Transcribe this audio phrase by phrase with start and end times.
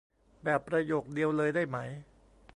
[0.43, 1.77] แบบประโยคเดียวเลยได้ไหม